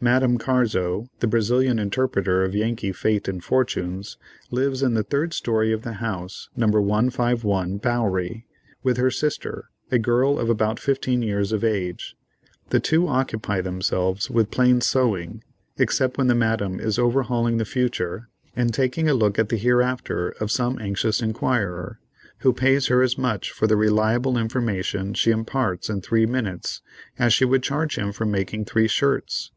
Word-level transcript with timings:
Madame 0.00 0.38
Carzo, 0.38 1.08
the 1.18 1.26
Brazilian 1.26 1.80
interpreter 1.80 2.44
of 2.44 2.54
Yankee 2.54 2.92
fate 2.92 3.26
and 3.26 3.42
fortunes, 3.42 4.16
lives 4.48 4.80
in 4.80 4.94
the 4.94 5.02
third 5.02 5.34
story 5.34 5.72
of 5.72 5.82
the 5.82 5.94
house 5.94 6.48
No. 6.54 6.68
151 6.68 7.78
Bowery, 7.78 8.46
with 8.84 8.96
her 8.96 9.10
sister, 9.10 9.70
a 9.90 9.98
girl 9.98 10.38
of 10.38 10.48
about 10.48 10.78
fifteen 10.78 11.20
years 11.20 11.50
of 11.50 11.64
age. 11.64 12.16
The 12.70 12.78
two 12.78 13.08
occupy 13.08 13.60
themselves 13.60 14.30
with 14.30 14.52
plain 14.52 14.80
sewing, 14.82 15.42
except 15.78 16.16
when 16.16 16.28
the 16.28 16.34
Madame 16.36 16.78
is 16.78 16.96
overhauling 17.00 17.56
the 17.56 17.64
future 17.64 18.28
and 18.54 18.72
taking 18.72 19.08
a 19.08 19.14
look 19.14 19.36
at 19.36 19.48
the 19.48 19.56
hereafter 19.58 20.28
of 20.38 20.52
some 20.52 20.78
anxious 20.78 21.20
inquirer, 21.20 21.98
who 22.42 22.52
pays 22.52 22.86
her 22.86 23.02
as 23.02 23.18
much 23.18 23.50
for 23.50 23.66
the 23.66 23.74
reliable 23.76 24.38
information 24.38 25.12
she 25.12 25.32
imparts 25.32 25.90
in 25.90 26.00
three 26.02 26.24
minutes, 26.24 26.82
as 27.18 27.34
she 27.34 27.44
would 27.44 27.64
charge 27.64 27.98
him 27.98 28.12
for 28.12 28.24
making 28.26 28.64
three 28.64 28.86
shirts. 28.86 29.50